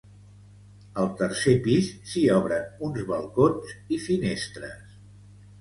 Al 1.01 1.11
tercer 1.19 1.53
pis 1.67 1.91
s'hi 2.13 2.25
obren 2.37 2.83
uns 2.89 3.05
balcons 3.13 3.77
i 3.97 4.01
finestres. 4.07 4.99